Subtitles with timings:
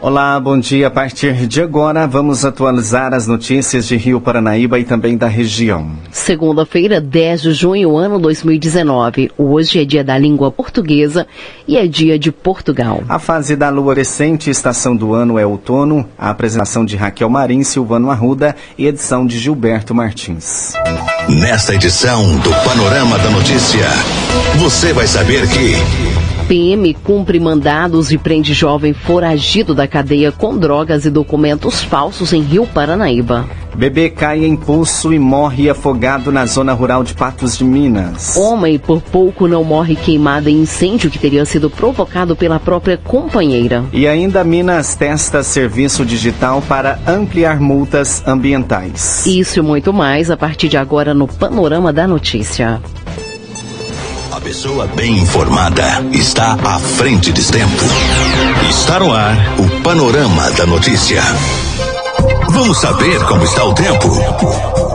[0.00, 0.86] Olá, bom dia.
[0.86, 5.90] A partir de agora, vamos atualizar as notícias de Rio Paranaíba e também da região.
[6.12, 9.32] Segunda-feira, 10 de junho, ano 2019.
[9.36, 11.26] Hoje é dia da língua portuguesa
[11.66, 13.02] e é dia de Portugal.
[13.08, 16.08] A fase da lua crescente, estação do ano é outono.
[16.16, 20.74] A apresentação de Raquel Marim, Silvano Arruda e edição de Gilberto Martins.
[21.28, 23.88] Nesta edição do Panorama da Notícia,
[24.58, 26.17] você vai saber que.
[26.48, 32.40] PM cumpre mandados e prende jovem foragido da cadeia com drogas e documentos falsos em
[32.40, 33.44] Rio Paranaíba.
[33.76, 38.34] Bebê cai em pulso e morre afogado na zona rural de Patos de Minas.
[38.34, 43.84] Homem por pouco não morre queimado em incêndio que teria sido provocado pela própria companheira.
[43.92, 49.26] E ainda Minas testa serviço digital para ampliar multas ambientais.
[49.26, 52.80] Isso e muito mais a partir de agora no Panorama da Notícia.
[54.38, 57.84] A pessoa bem informada está à frente de tempo.
[58.70, 61.20] Está no ar o Panorama da Notícia.
[62.48, 64.87] Vamos saber como está o tempo.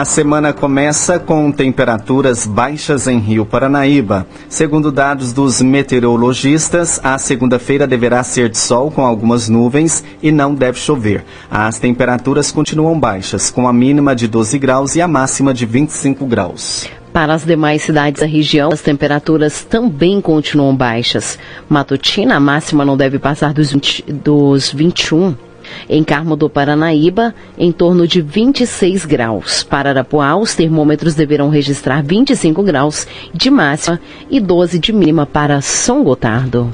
[0.00, 4.26] A semana começa com temperaturas baixas em Rio Paranaíba.
[4.48, 10.54] Segundo dados dos meteorologistas, a segunda-feira deverá ser de sol com algumas nuvens e não
[10.54, 11.22] deve chover.
[11.50, 16.24] As temperaturas continuam baixas, com a mínima de 12 graus e a máxima de 25
[16.24, 16.88] graus.
[17.12, 21.38] Para as demais cidades da região, as temperaturas também continuam baixas.
[21.68, 25.49] Matutina, a máxima não deve passar dos, 20, dos 21.
[25.88, 29.62] Em Carmo do Paranaíba, em torno de 26 graus.
[29.62, 35.60] Para Arapuá, os termômetros deverão registrar 25 graus de máxima e 12 de mínima para
[35.60, 36.72] São Gotardo.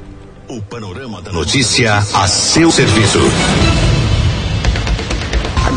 [0.49, 3.19] O panorama da notícia a seu serviço.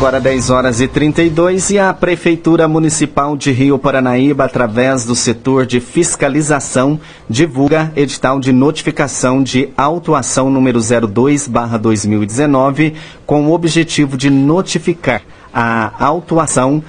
[0.00, 5.66] Agora 10 horas e 32 e a Prefeitura Municipal de Rio Paranaíba, através do setor
[5.66, 12.94] de fiscalização, divulga edital de notificação de autuação número 02/2019
[13.26, 15.20] com o objetivo de notificar
[15.52, 16.82] a autuação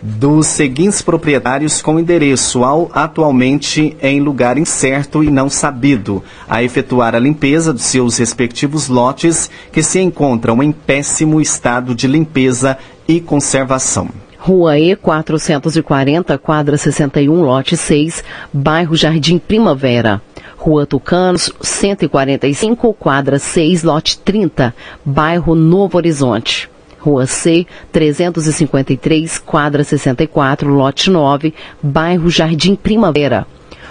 [0.00, 7.14] dos seguintes proprietários com endereço ao, atualmente em lugar incerto e não sabido, a efetuar
[7.14, 13.20] a limpeza dos seus respectivos lotes que se encontram em péssimo estado de limpeza e
[13.20, 14.08] conservação.
[14.38, 18.22] Rua E 440, quadra 61, lote 6,
[18.52, 20.22] bairro Jardim Primavera.
[20.56, 26.70] Rua Tucanos, 145, quadra 6, lote 30, bairro Novo Horizonte.
[26.98, 33.46] Rua C, 353, quadra 64, lote 9, bairro Jardim Primavera.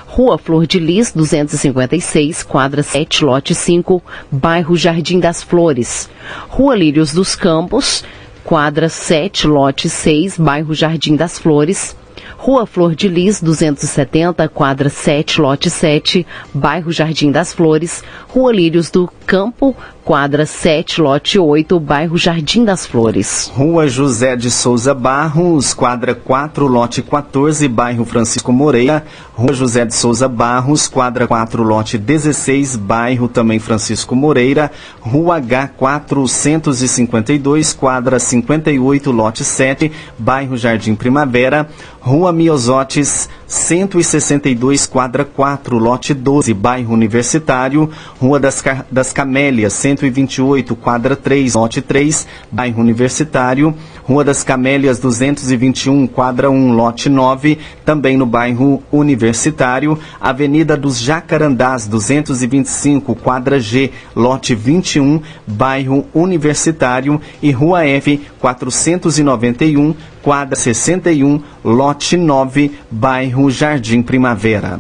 [0.08, 4.02] Rua Flor de Lis, 256, quadra 7, lote 5,
[4.32, 6.10] bairro Jardim das Flores.
[6.50, 8.04] Rua Lírios dos Campos,
[8.44, 11.96] quadra 7, lote 6, bairro Jardim das Flores.
[12.38, 18.04] Rua Flor de Lis, 270, quadra 7, lote 7, bairro Jardim das Flores.
[18.30, 19.76] Rua Lírios do Campo,
[20.08, 23.52] quadra 7, lote 8, bairro Jardim das Flores.
[23.54, 29.04] Rua José de Souza Barros, quadra 4, lote 14, bairro Francisco Moreira.
[29.36, 34.72] Rua José de Souza Barros, quadra 4, lote 16, bairro também Francisco Moreira.
[35.02, 41.68] Rua H 452, quadra 58, lote 7, bairro Jardim Primavera.
[42.00, 47.90] Rua Miosotes 162, quadra 4, lote 12, bairro Universitário.
[48.22, 53.74] Rua das, das Camélias 128, quadra 3, lote 3, bairro Universitário.
[54.08, 60.00] Rua das Camélias 221, quadra 1, lote 9, também no bairro Universitário.
[60.18, 67.20] Avenida dos Jacarandás 225, quadra G, lote 21, bairro Universitário.
[67.42, 69.94] E Rua F 491,
[70.24, 74.80] quadra 61, lote 9, bairro Jardim Primavera.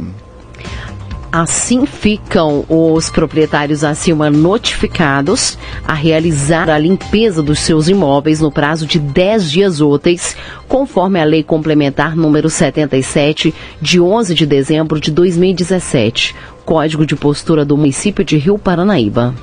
[1.31, 8.85] Assim ficam os proprietários acima notificados a realizar a limpeza dos seus imóveis no prazo
[8.85, 10.37] de 10 dias úteis,
[10.69, 16.33] conforme a Lei Complementar número 77, de 11 de dezembro de 2017,
[16.65, 19.35] Código de Postura do Município de Rio Paranaíba.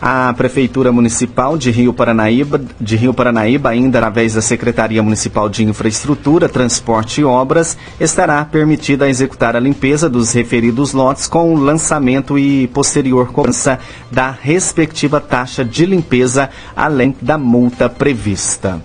[0.00, 5.62] A Prefeitura Municipal de Rio Paranaíba, de Rio Paranaíba, ainda através da Secretaria Municipal de
[5.62, 11.58] Infraestrutura, Transporte e Obras, estará permitida a executar a limpeza dos referidos lotes com o
[11.58, 13.78] lançamento e posterior cobrança
[14.10, 18.80] da respectiva taxa de limpeza, além da multa prevista.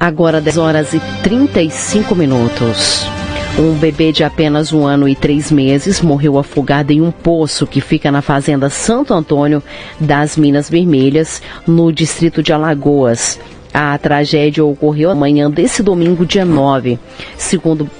[0.00, 3.06] Agora 10 horas e 35 minutos.
[3.58, 7.80] Um bebê de apenas um ano e três meses morreu afogado em um poço que
[7.80, 9.62] fica na fazenda Santo Antônio
[9.98, 13.40] das Minas Vermelhas, no distrito de Alagoas.
[13.72, 16.98] A tragédia ocorreu amanhã desse domingo, dia 9.
[17.36, 17.90] Segundo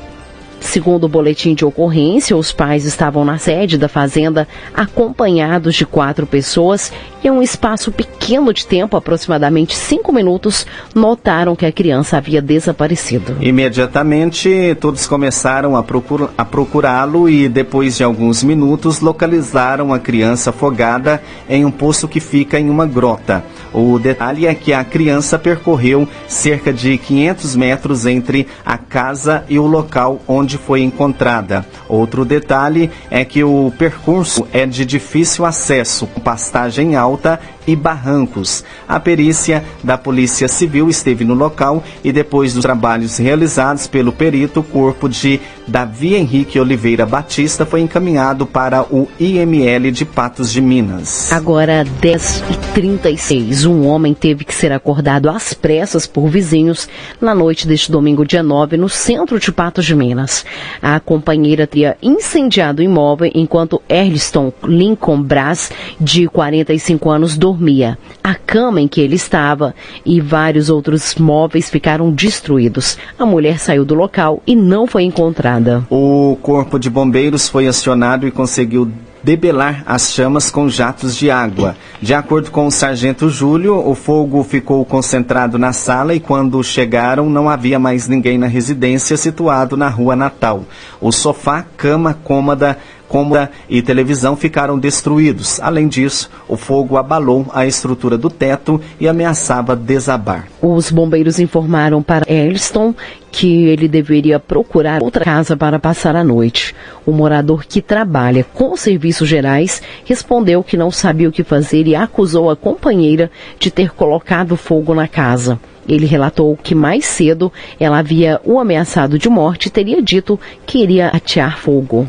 [0.67, 6.27] Segundo o boletim de ocorrência, os pais estavam na sede da fazenda acompanhados de quatro
[6.27, 6.93] pessoas
[7.23, 12.43] e, em um espaço pequeno de tempo, aproximadamente cinco minutos, notaram que a criança havia
[12.43, 13.37] desaparecido.
[13.41, 20.51] Imediatamente, todos começaram a, procur a procurá-lo e, depois de alguns minutos, localizaram a criança
[20.51, 23.45] afogada em um poço que fica em uma grota.
[23.73, 29.59] O detalhe é que a criança percorreu cerca de 500 metros entre a casa e
[29.59, 31.67] o local onde foi encontrada.
[31.88, 38.65] Outro detalhe é que o percurso é de difícil acesso, pastagem alta e barrancos.
[38.89, 44.61] A perícia da Polícia Civil esteve no local e depois dos trabalhos realizados pelo perito,
[44.61, 50.61] o corpo de Davi Henrique Oliveira Batista foi encaminhado para o IML de Patos de
[50.61, 51.33] Minas.
[51.33, 56.89] Agora 10h36, um homem teve que ser acordado às pressas por vizinhos
[57.21, 60.45] na noite deste domingo, dia 9, no centro de Patos de Minas.
[60.81, 67.99] A companheira teria incendiado o imóvel enquanto Erliston Lincoln Brás, de 45 anos, dormia dormia.
[68.23, 69.75] A cama em que ele estava
[70.05, 72.99] e vários outros móveis ficaram destruídos.
[73.19, 75.85] A mulher saiu do local e não foi encontrada.
[75.91, 78.91] O corpo de bombeiros foi acionado e conseguiu
[79.23, 81.75] debelar as chamas com jatos de água.
[82.00, 87.29] De acordo com o sargento Júlio, o fogo ficou concentrado na sala e quando chegaram
[87.29, 90.62] não havia mais ninguém na residência situado na rua Natal.
[91.00, 95.61] O sofá, cama, cômoda, cômoda e televisão ficaram destruídos.
[95.61, 100.47] Além disso, o fogo abalou a estrutura do teto e ameaçava desabar.
[100.61, 102.94] Os bombeiros informaram para Elston
[103.31, 106.75] que ele deveria procurar outra casa para passar a noite.
[107.05, 111.94] O morador que trabalha com serviços gerais respondeu que não sabia o que fazer e
[111.94, 115.61] acusou a companheira de ter colocado fogo na casa.
[115.88, 120.79] Ele relatou que mais cedo ela havia o ameaçado de morte e teria dito que
[120.79, 122.08] iria atear fogo.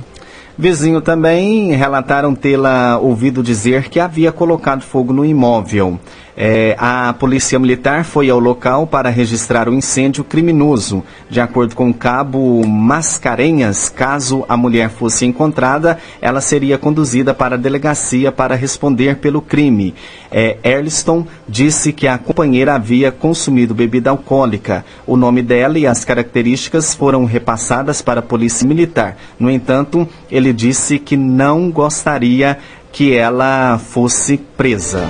[0.59, 5.99] Vizinho também relataram tê-la ouvido dizer que havia colocado fogo no imóvel.
[6.39, 11.03] É, a polícia militar foi ao local para registrar o incêndio criminoso.
[11.27, 17.55] De acordo com o cabo Mascarenhas, caso a mulher fosse encontrada, ela seria conduzida para
[17.55, 19.95] a delegacia para responder pelo crime.
[20.31, 24.85] É, Erliston disse que a companheira havia consumido bebida alcoólica.
[25.07, 29.17] O nome dela e as características foram repassadas para a polícia militar.
[29.39, 32.59] No entanto, ele disse que não gostaria
[32.91, 35.09] que ela fosse presa.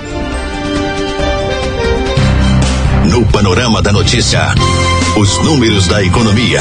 [3.18, 4.54] No Panorama da Notícia,
[5.18, 6.60] os números da economia.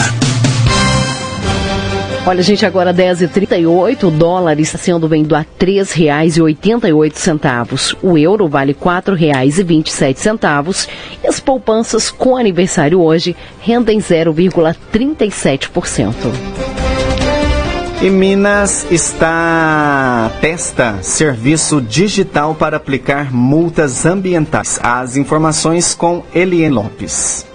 [2.26, 7.96] Olha, gente, agora 10h38, o dólar está sendo vendido a R$ 3,88.
[8.02, 10.90] O euro vale R$ 4,27.
[11.24, 16.16] E as poupanças com aniversário hoje rendem 0,37%.
[18.00, 24.80] E Minas está testa serviço digital para aplicar multas ambientais.
[24.84, 27.47] As informações com Eliane Lopes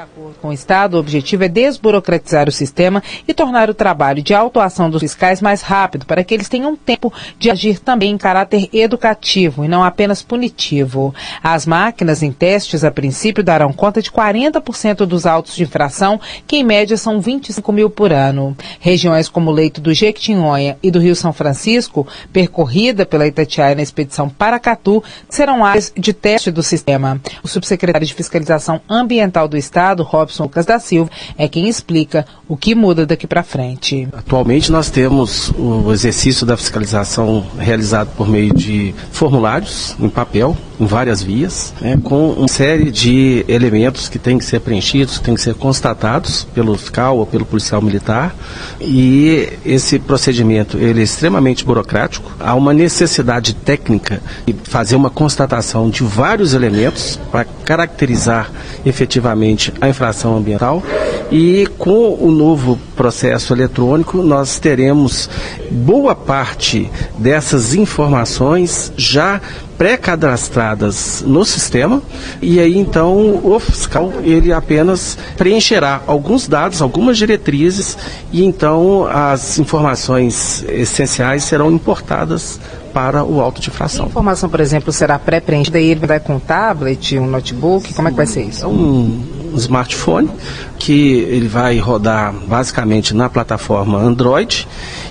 [0.00, 4.32] acordo com o Estado, o objetivo é desburocratizar o sistema e tornar o trabalho de
[4.32, 8.68] autuação dos fiscais mais rápido, para que eles tenham tempo de agir também em caráter
[8.72, 11.14] educativo e não apenas punitivo.
[11.42, 16.56] As máquinas em testes, a princípio, darão conta de 40% dos autos de infração, que
[16.56, 18.56] em média são 25 mil por ano.
[18.78, 23.82] Regiões como o leito do Jequitinhonha e do Rio São Francisco, percorrida pela Itatiaia na
[23.82, 27.20] expedição Paracatu, serão áreas de teste do sistema.
[27.42, 32.56] O subsecretário de Fiscalização Ambiental do Estado, Robson Lucas da Silva, é quem explica o
[32.56, 34.08] que muda daqui para frente.
[34.12, 40.86] Atualmente nós temos o exercício da fiscalização realizado por meio de formulários em papel, em
[40.86, 45.34] várias vias, né, com uma série de elementos que têm que ser preenchidos, que têm
[45.34, 48.34] que ser constatados pelo fiscal ou pelo policial militar.
[48.80, 52.32] E esse procedimento ele é extremamente burocrático.
[52.40, 58.50] Há uma necessidade técnica de fazer uma constatação de vários elementos para caracterizar
[58.84, 60.82] efetivamente a infração ambiental.
[61.30, 65.30] E com o novo processo eletrônico, nós teremos
[65.70, 69.40] boa parte dessas informações já
[69.78, 72.02] pré-cadastradas no sistema
[72.42, 77.96] e aí então o fiscal ele apenas preencherá alguns dados, algumas diretrizes
[78.30, 82.60] e então as informações essenciais serão importadas
[82.92, 84.04] para o auto de infração.
[84.04, 88.08] A informação, por exemplo, será pré-preenchida e ele vai com um tablet, um notebook, como
[88.08, 88.66] é que vai ser isso?
[88.66, 90.30] Um smartphone
[90.78, 94.66] que ele vai rodar basicamente na plataforma Android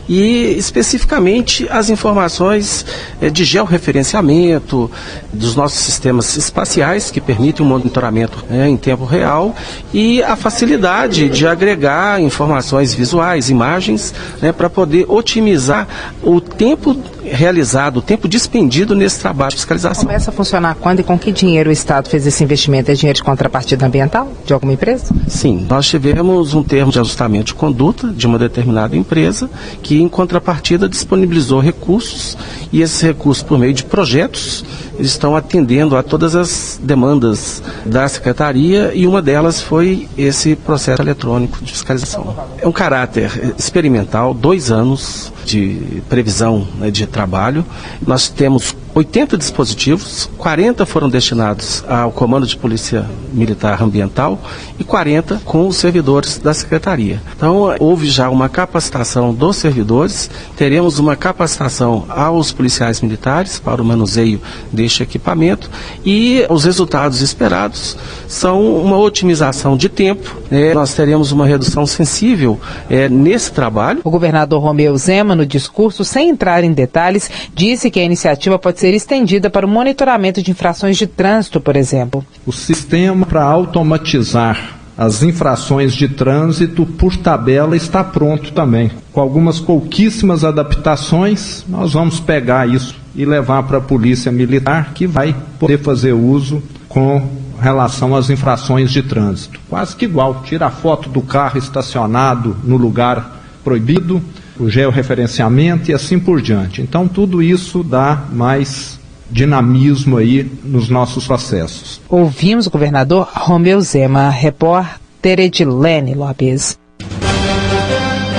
[0.10, 2.84] e especificamente as informações
[3.22, 4.90] eh, de georreferenciamento
[5.32, 9.56] dos nossos sistemas espaciais que permitem o monitoramento né, em tempo real
[9.94, 15.88] e a facilidade de agregar informações visuais, imagens, né, para poder otimizar
[16.24, 16.96] o tempo
[17.32, 20.04] realizado, o tempo dispendido nesse trabalho de fiscalização.
[20.04, 22.92] Começa a funcionar quando e com que dinheiro o Estado fez esse investimento?
[22.92, 25.14] É dinheiro de contrapartida ambiental de alguma empresa?
[25.28, 29.50] Sim, nós tivemos um termo de ajustamento de conduta de uma determinada empresa
[29.82, 32.38] que, em contrapartida, disponibilizou recursos
[32.72, 34.64] e esses recursos, por meio de projetos,
[35.00, 41.64] estão atendendo a todas as demandas da Secretaria e uma delas foi esse processo eletrônico
[41.64, 42.36] de fiscalização.
[42.62, 47.66] É um caráter experimental, dois anos de previsão né, de trabalho.
[48.06, 54.38] Nós temos 80 dispositivos, 40 foram destinados ao Comando de Polícia Militar Ambiental
[54.78, 57.22] e 40 com os servidores da Secretaria.
[57.34, 63.86] Então, houve já uma capacitação dos servidores, teremos uma capacitação aos policiais militares para o
[63.86, 65.70] manuseio deste equipamento
[66.06, 67.96] e os resultados esperados
[68.28, 70.36] são uma otimização de tempo.
[70.52, 70.74] Né?
[70.74, 74.02] Nós teremos uma redução sensível é, nesse trabalho.
[74.04, 78.78] O governador Romeu Zema, no discurso, sem entrar em detalhes, disse que a iniciativa pode
[78.78, 82.26] ser estendida para o monitoramento de infrações de trânsito, por exemplo.
[82.46, 88.92] O sistema para automatizar as infrações de trânsito por tabela está pronto também.
[89.14, 95.08] Com algumas pouquíssimas adaptações, nós vamos pegar isso e levar para a Polícia Militar, que
[95.08, 97.30] vai poder fazer uso com
[97.62, 99.60] relação às infrações de trânsito.
[99.70, 104.22] Quase que igual, tira a foto do carro estacionado no lugar proibido,
[104.60, 106.82] o georreferenciamento e assim por diante.
[106.82, 109.00] Então, tudo isso dá mais
[109.32, 112.02] dinamismo aí nos nossos processos.
[112.10, 116.78] Ouvimos o governador Romeu Zema, repórter Edilene Lopes.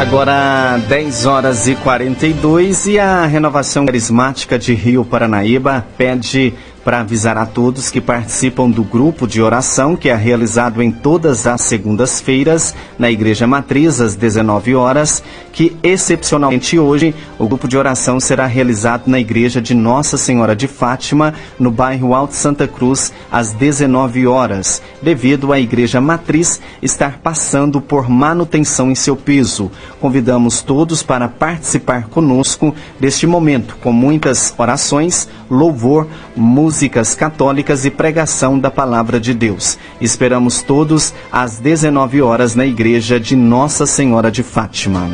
[0.01, 6.55] Agora 10 horas e 42 e a renovação carismática de Rio Paranaíba pede
[6.91, 11.47] para avisar a todos que participam do grupo de oração que é realizado em todas
[11.47, 18.19] as segundas-feiras na Igreja Matriz às 19 horas, que excepcionalmente hoje o grupo de oração
[18.19, 23.53] será realizado na Igreja de Nossa Senhora de Fátima, no bairro Alto Santa Cruz, às
[23.53, 29.71] 19 horas, devido à Igreja Matriz estar passando por manutenção em seu piso.
[30.01, 37.91] Convidamos todos para participar conosco deste momento com muitas orações, louvor, música músicas católicas e
[37.91, 39.79] pregação da palavra de Deus.
[40.01, 45.11] Esperamos todos às 19 horas na igreja de Nossa Senhora de Fátima.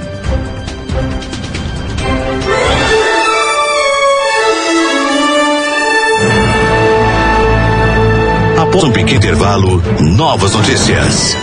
[8.60, 11.36] Após um pequeno intervalo, novas notícias.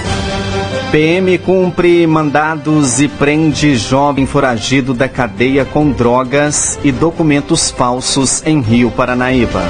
[0.94, 8.62] PM cumpre mandados e prende jovem foragido da cadeia com drogas e documentos falsos em
[8.62, 9.64] Rio Paranaíba.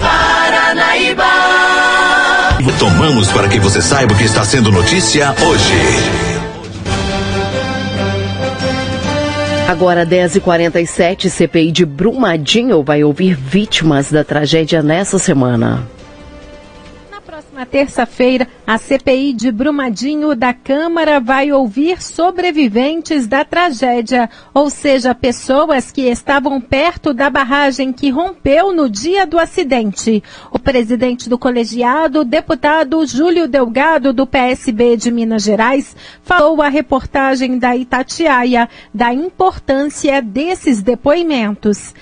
[0.00, 1.24] Paranaíba!
[2.58, 5.72] Retomamos para que você saiba o que está sendo notícia hoje.
[9.68, 15.94] Agora 10h47, CPI de Brumadinho vai ouvir vítimas da tragédia nessa semana
[17.54, 25.14] próxima terça-feira, a CPI de Brumadinho da Câmara vai ouvir sobreviventes da tragédia, ou seja,
[25.14, 30.22] pessoas que estavam perto da barragem que rompeu no dia do acidente.
[30.50, 35.94] O presidente do colegiado, deputado Júlio Delgado, do PSB de Minas Gerais,
[36.24, 41.94] falou à reportagem da Itatiaia da importância desses depoimentos.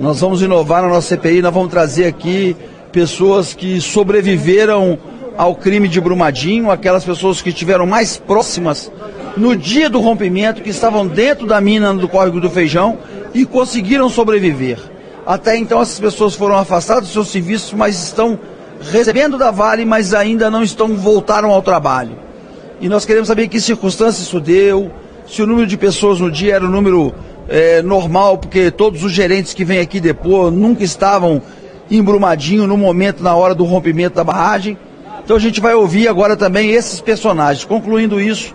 [0.00, 2.56] Nós vamos inovar na nossa CPI, nós vamos trazer aqui
[2.92, 4.98] pessoas que sobreviveram
[5.36, 8.90] ao crime de Brumadinho, aquelas pessoas que estiveram mais próximas
[9.36, 12.98] no dia do rompimento, que estavam dentro da mina do córrego do Feijão
[13.34, 14.78] e conseguiram sobreviver.
[15.26, 18.38] Até então essas pessoas foram afastadas dos seus serviços, mas estão
[18.80, 22.16] recebendo da Vale, mas ainda não estão voltaram ao trabalho.
[22.80, 24.90] E nós queremos saber que circunstâncias isso deu,
[25.26, 27.12] se o número de pessoas no dia era o número
[27.48, 31.42] é, normal, porque todos os gerentes que vêm aqui depois nunca estavam
[31.90, 34.76] em Brumadinho no momento, na hora do rompimento da barragem.
[35.24, 37.64] Então a gente vai ouvir agora também esses personagens.
[37.64, 38.54] Concluindo isso,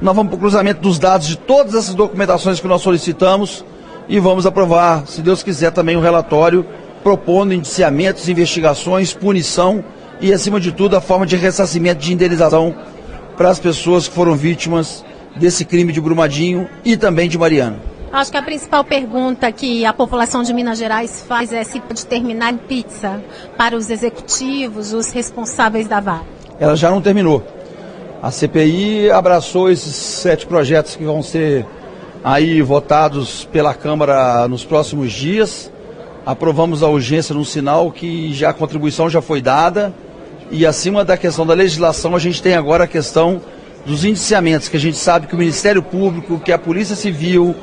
[0.00, 3.64] nós vamos para o cruzamento dos dados de todas essas documentações que nós solicitamos
[4.08, 6.66] e vamos aprovar, se Deus quiser, também o um relatório
[7.02, 9.84] propondo indiciamentos, investigações, punição
[10.20, 12.74] e, acima de tudo, a forma de ressarcimento de indenização
[13.36, 15.04] para as pessoas que foram vítimas
[15.36, 17.91] desse crime de Brumadinho e também de Mariana.
[18.12, 22.04] Acho que a principal pergunta que a população de Minas Gerais faz é se pode
[22.04, 23.22] terminar em pizza
[23.56, 26.20] para os executivos, os responsáveis da Vale.
[26.60, 27.42] ela já não terminou.
[28.22, 31.66] A CPI abraçou esses sete projetos que vão ser
[32.22, 35.72] aí votados pela Câmara nos próximos dias.
[36.24, 39.92] Aprovamos a urgência no sinal que já a contribuição já foi dada.
[40.50, 43.40] E acima da questão da legislação, a gente tem agora a questão
[43.86, 47.56] dos indiciamentos, que a gente sabe que o Ministério Público, que a Polícia Civil,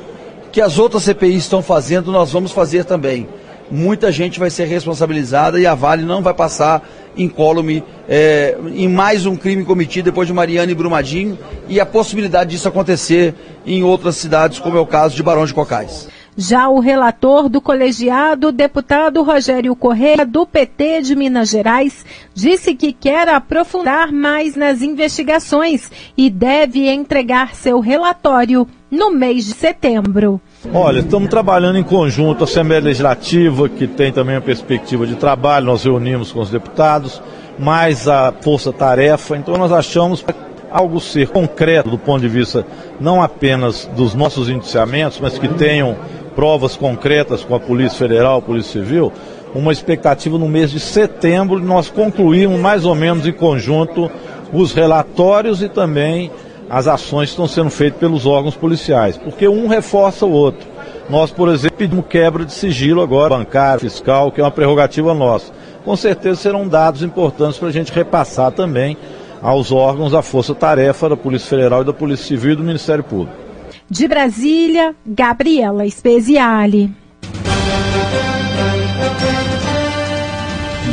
[0.52, 3.28] que as outras CPIs estão fazendo, nós vamos fazer também.
[3.70, 6.82] Muita gente vai ser responsabilizada e a Vale não vai passar
[7.16, 11.38] incólume é, em mais um crime cometido depois de Mariana e Brumadinho
[11.68, 15.54] e a possibilidade disso acontecer em outras cidades, como é o caso de Barão de
[15.54, 16.08] Cocais.
[16.36, 22.92] Já o relator do colegiado, deputado Rogério Correia, do PT de Minas Gerais, disse que
[22.92, 30.40] quer aprofundar mais nas investigações e deve entregar seu relatório no mês de setembro.
[30.72, 35.66] Olha, estamos trabalhando em conjunto, a Assembleia Legislativa, que tem também a perspectiva de trabalho,
[35.66, 37.22] nós reunimos com os deputados,
[37.58, 40.24] mais a Força Tarefa, então nós achamos
[40.70, 42.64] algo ser concreto do ponto de vista
[43.00, 45.96] não apenas dos nossos indiciamentos, mas que tenham
[46.40, 49.12] provas concretas com a Polícia Federal, Polícia Civil,
[49.54, 54.10] uma expectativa no mês de setembro de nós concluirmos mais ou menos em conjunto
[54.50, 56.30] os relatórios e também
[56.70, 60.66] as ações que estão sendo feitas pelos órgãos policiais, porque um reforça o outro.
[61.10, 65.52] Nós, por exemplo, pedimos quebra de sigilo agora, bancário, fiscal, que é uma prerrogativa nossa.
[65.84, 68.96] Com certeza serão dados importantes para a gente repassar também
[69.42, 73.04] aos órgãos da Força Tarefa da Polícia Federal e da Polícia Civil e do Ministério
[73.04, 73.49] Público.
[73.90, 76.94] De Brasília, Gabriela Speziale.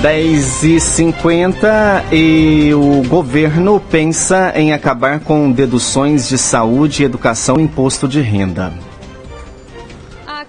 [0.01, 7.61] 10 e 50 e o governo pensa em acabar com deduções de saúde, educação e
[7.61, 8.73] imposto de renda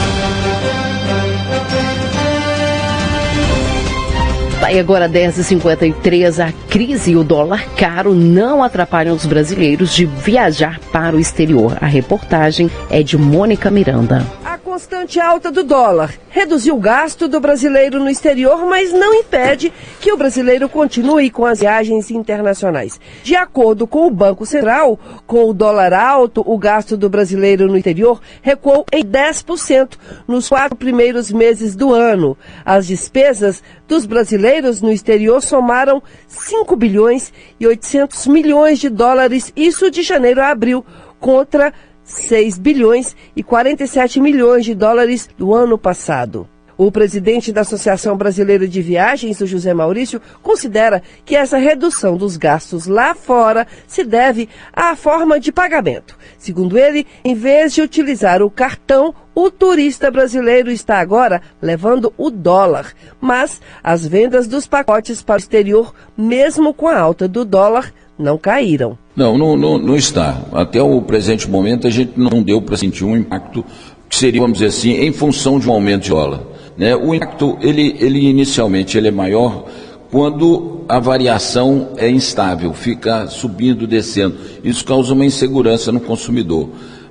[4.63, 10.79] Aí agora 10h53, a crise e o dólar caro não atrapalham os brasileiros de viajar
[10.91, 11.77] para o exterior.
[11.81, 14.25] A reportagem é de Mônica Miranda.
[14.73, 20.11] Constante alta do dólar reduziu o gasto do brasileiro no exterior, mas não impede que
[20.11, 22.99] o brasileiro continue com as viagens internacionais.
[23.21, 27.77] De acordo com o Banco Central, com o dólar alto, o gasto do brasileiro no
[27.77, 29.91] exterior recuou em 10%
[30.27, 32.35] nos quatro primeiros meses do ano.
[32.65, 39.91] As despesas dos brasileiros no exterior somaram 5 bilhões e 800 milhões de dólares, isso
[39.91, 40.83] de janeiro a abril,
[41.19, 41.71] contra
[42.13, 46.47] 6 bilhões e 47 milhões de dólares do ano passado.
[46.75, 52.35] O presidente da Associação Brasileira de Viagens, o José Maurício, considera que essa redução dos
[52.35, 56.17] gastos lá fora se deve à forma de pagamento.
[56.37, 62.31] Segundo ele, em vez de utilizar o cartão, o turista brasileiro está agora levando o
[62.31, 62.93] dólar.
[63.21, 68.37] Mas as vendas dos pacotes para o exterior, mesmo com a alta do dólar, não
[68.37, 68.97] caíram.
[69.15, 70.41] Não, não, não, não está.
[70.51, 73.63] Até o presente momento a gente não deu para sentir um impacto
[74.09, 76.41] que seria, vamos dizer assim, em função de um aumento de dólar.
[76.77, 76.95] Né?
[76.95, 79.65] O impacto, ele, ele inicialmente ele é maior
[80.11, 84.35] quando a variação é instável, fica subindo, descendo.
[84.63, 86.69] Isso causa uma insegurança no consumidor.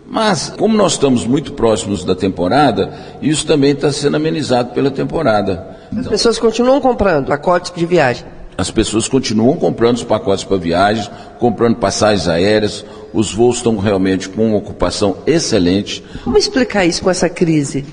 [0.08, 5.66] Mas, como nós estamos muito próximos da temporada, isso também está sendo amenizado pela temporada.
[5.90, 8.24] As então, pessoas continuam comprando pacotes de viagem.
[8.62, 14.28] As pessoas continuam comprando os pacotes para viagens, comprando passagens aéreas, os voos estão realmente
[14.28, 16.00] com uma ocupação excelente.
[16.22, 17.84] Como explicar isso com essa crise?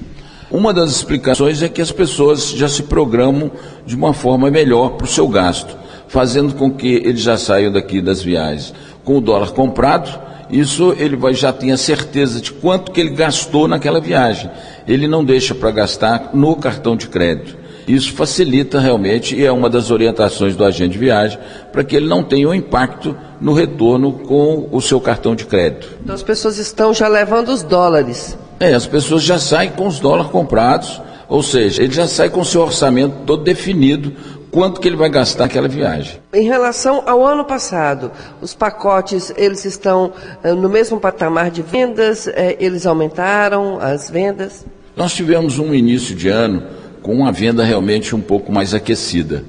[0.52, 3.50] Uma das explicações é que as pessoas já se programam
[3.84, 5.76] de uma forma melhor para o seu gasto,
[6.08, 8.72] fazendo com que eles já saiam daqui das viagens
[9.04, 10.22] com o dólar comprado.
[10.52, 14.52] Isso ele vai, já tem a certeza de quanto que ele gastou naquela viagem.
[14.88, 17.58] Ele não deixa para gastar no cartão de crédito.
[17.90, 21.40] Isso facilita realmente e é uma das orientações do agente de viagem
[21.72, 25.98] para que ele não tenha um impacto no retorno com o seu cartão de crédito.
[26.04, 28.38] Então as pessoas estão já levando os dólares.
[28.60, 32.42] É, as pessoas já saem com os dólares comprados, ou seja, ele já sai com
[32.42, 34.14] o seu orçamento todo definido,
[34.52, 36.20] quanto que ele vai gastar naquela viagem.
[36.32, 42.28] Em relação ao ano passado, os pacotes, eles estão uh, no mesmo patamar de vendas?
[42.28, 44.64] Uh, eles aumentaram as vendas?
[44.96, 49.44] Nós tivemos um início de ano com uma venda realmente um pouco mais aquecida.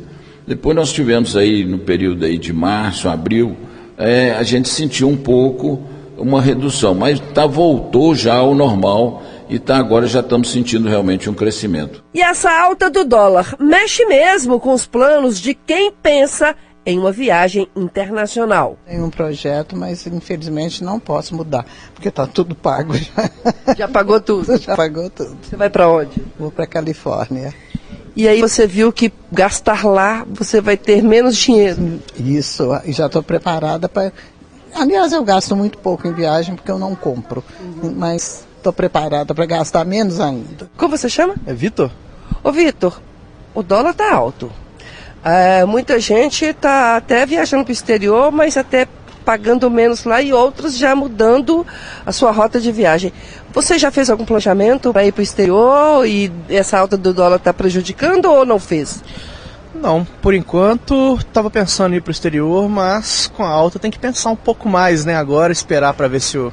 [0.47, 3.57] Depois nós tivemos aí no período aí de março, abril,
[3.97, 5.83] é, a gente sentiu um pouco
[6.17, 11.29] uma redução, mas tá, voltou já ao normal e tá, agora já estamos sentindo realmente
[11.29, 12.05] um crescimento.
[12.15, 17.13] E essa alta do dólar mexe mesmo com os planos de quem pensa em uma
[17.13, 18.77] viagem internacional.
[18.87, 21.65] Tem um projeto, mas infelizmente não posso mudar,
[21.95, 23.31] porque está tudo pago já.
[23.77, 24.59] Já pagou tudo?
[24.59, 25.37] Já pagou tudo.
[25.43, 26.23] Você vai para onde?
[26.39, 27.55] Vou para Califórnia.
[28.17, 32.01] E aí você viu que gastar lá você vai ter menos dinheiro.
[32.19, 34.13] Isso, e já estou preparada para.
[34.75, 37.95] Aliás, eu gasto muito pouco em viagem porque eu não compro, uhum.
[37.97, 40.71] mas estou preparada para gastar menos ainda.
[40.77, 41.35] Como você chama?
[41.47, 41.91] É Vitor.
[42.43, 43.01] Ô Vitor,
[43.55, 44.51] o dólar está alto.
[45.25, 48.89] É, muita gente está até viajando para o exterior, mas até
[49.25, 51.67] pagando menos lá e outros já mudando
[52.05, 53.13] a sua rota de viagem.
[53.53, 57.37] Você já fez algum planejamento para ir para o exterior e essa alta do dólar
[57.37, 59.03] está prejudicando ou não fez?
[59.75, 63.91] Não, por enquanto estava pensando em ir para o exterior, mas com a alta tem
[63.91, 65.17] que pensar um pouco mais, né?
[65.17, 66.53] Agora esperar para ver se, o,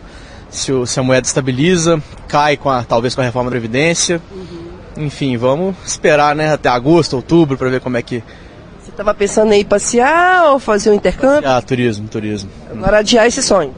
[0.50, 4.22] se, o, se, a moeda estabiliza, cai com a, talvez com a reforma da previdência.
[4.32, 5.06] Uhum.
[5.06, 6.54] Enfim, vamos esperar, né?
[6.54, 8.24] Até agosto, outubro para ver como é que
[8.98, 11.48] Estava pensando em ir passear ou fazer um intercâmbio?
[11.48, 12.50] Ah, turismo, turismo.
[12.72, 13.72] Agora adiar esse sonho.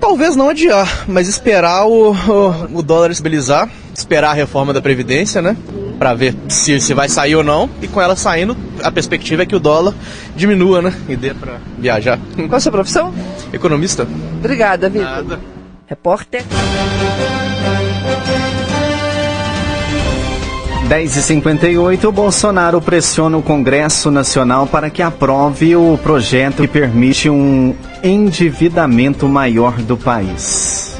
[0.00, 5.42] Talvez não adiar, mas esperar o, o, o dólar estabilizar, esperar a reforma da Previdência,
[5.42, 5.54] né?
[5.98, 7.68] Para ver se, se vai sair ou não.
[7.82, 9.92] E com ela saindo, a perspectiva é que o dólar
[10.34, 10.94] diminua, né?
[11.10, 12.18] E dê para viajar.
[12.34, 13.12] Qual a sua profissão?
[13.52, 14.08] Economista.
[14.38, 15.10] Obrigada, Vitor.
[15.10, 15.40] Nada.
[15.86, 16.42] Repórter.
[20.88, 29.26] 10h58, Bolsonaro pressiona o Congresso Nacional para que aprove o projeto que permite um endividamento
[29.26, 30.93] maior do país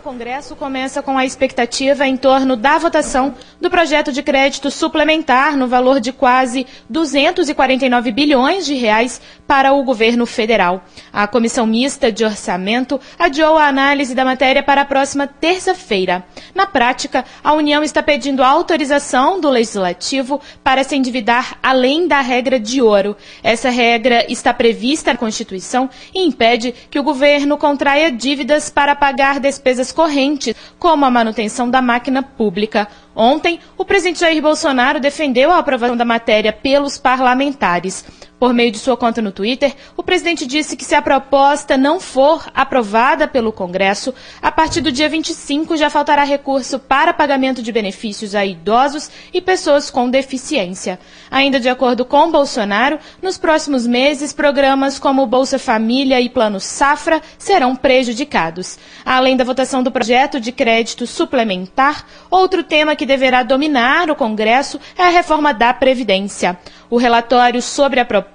[0.00, 5.58] no Congresso começa com a expectativa em torno da votação do projeto de crédito suplementar
[5.58, 10.82] no valor de quase 249 bilhões de reais para o governo federal.
[11.12, 16.24] A Comissão Mista de Orçamento adiou a análise da matéria para a próxima terça-feira.
[16.54, 22.58] Na prática, a União está pedindo autorização do Legislativo para se endividar além da regra
[22.58, 23.14] de ouro.
[23.42, 29.38] Essa regra está prevista na Constituição e impede que o governo contraia dívidas para pagar
[29.38, 32.88] despesas despesas correntes, como a manutenção da máquina pública.
[33.14, 38.04] Ontem, o presidente Jair Bolsonaro defendeu a aprovação da matéria pelos parlamentares.
[38.40, 42.00] Por meio de sua conta no Twitter, o presidente disse que se a proposta não
[42.00, 47.70] for aprovada pelo Congresso, a partir do dia 25 já faltará recurso para pagamento de
[47.70, 50.98] benefícios a idosos e pessoas com deficiência.
[51.30, 57.20] Ainda de acordo com Bolsonaro, nos próximos meses, programas como Bolsa Família e Plano Safra
[57.36, 58.78] serão prejudicados.
[59.04, 64.80] Além da votação do projeto de crédito suplementar, outro tema que deverá dominar o Congresso
[64.96, 66.58] é a reforma da Previdência.
[66.88, 68.29] O relatório sobre a proposta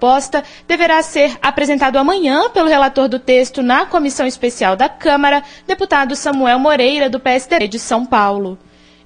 [0.68, 6.60] deverá ser apresentado amanhã pelo relator do texto na comissão especial da Câmara, deputado Samuel
[6.60, 8.58] Moreira, do PSDB de São Paulo.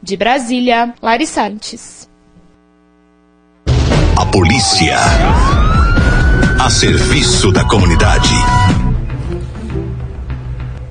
[0.01, 2.07] De Brasília, Lari Santos.
[4.17, 4.97] A polícia.
[6.59, 8.29] A serviço da comunidade.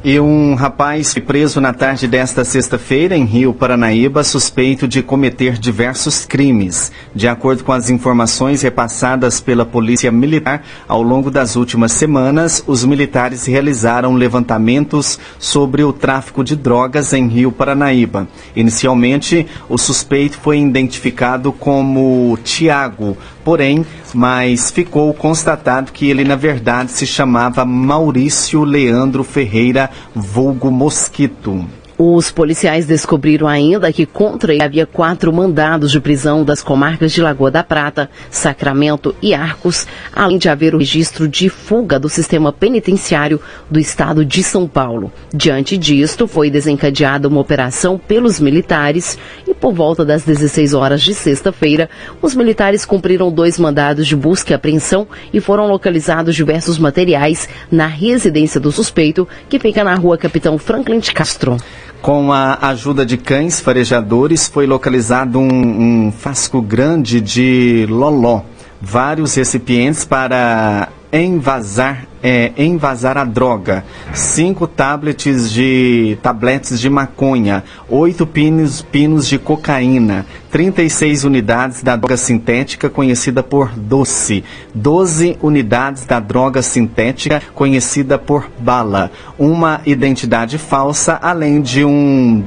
[0.08, 5.58] E um rapaz foi preso na tarde desta sexta-feira em Rio Paranaíba, suspeito de cometer
[5.58, 6.90] diversos crimes.
[7.14, 12.86] De acordo com as informações repassadas pela Polícia Militar, ao longo das últimas semanas, os
[12.86, 18.26] militares realizaram levantamentos sobre o tráfico de drogas em Rio Paranaíba.
[18.56, 26.92] Inicialmente, o suspeito foi identificado como Tiago, porém, mas ficou constatado que ele, na verdade,
[26.92, 31.66] se chamava Maurício Leandro Ferreira, vulgo Mosquito.
[32.00, 37.20] Os policiais descobriram ainda que contra ele havia quatro mandados de prisão das comarcas de
[37.20, 39.84] Lagoa da Prata, Sacramento e Arcos,
[40.14, 45.12] além de haver o registro de fuga do sistema penitenciário do estado de São Paulo.
[45.34, 51.12] Diante disto, foi desencadeada uma operação pelos militares e por volta das 16 horas de
[51.12, 51.90] sexta-feira,
[52.22, 57.88] os militares cumpriram dois mandados de busca e apreensão e foram localizados diversos materiais na
[57.88, 61.56] residência do suspeito, que fica na rua Capitão Franklin de Castro.
[62.00, 68.42] Com a ajuda de cães farejadores, foi localizado um, um frasco grande de loló,
[68.80, 73.84] vários recipientes para envasar, é, envasar a droga,
[74.14, 82.16] cinco tablets de tabletes de maconha, oito pinos, pinos de cocaína, 36 unidades da droga
[82.16, 84.42] sintética conhecida por doce,
[84.74, 92.42] 12 unidades da droga sintética conhecida por bala, uma identidade falsa, além de um,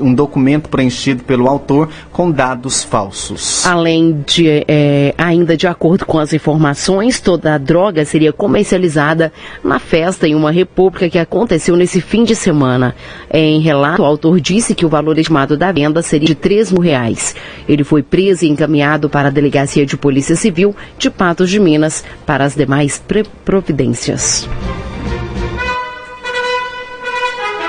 [0.00, 3.66] um documento preenchido pelo autor com dados falsos.
[3.66, 9.78] Além de, é, ainda de acordo com as informações, toda a droga seria comercializada na
[9.78, 12.94] festa em uma república que aconteceu nesse fim de semana.
[13.32, 16.82] Em relato, o autor disse que o valor estimado da venda seria de 3 mil
[17.08, 17.34] reais.
[17.68, 22.04] Ele foi preso e encaminhado para a Delegacia de Polícia Civil de Patos de Minas
[22.26, 23.02] para as demais
[23.44, 24.48] providências.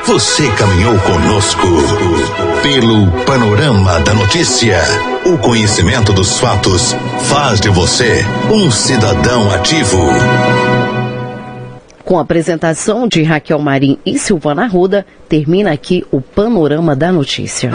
[0.05, 1.67] Você caminhou conosco
[2.63, 4.79] pelo panorama da notícia.
[5.23, 6.95] O conhecimento dos fatos
[7.29, 9.99] faz de você um cidadão ativo.
[12.03, 17.69] Com a apresentação de Raquel Marim e Silvana Ruda, termina aqui o panorama da notícia.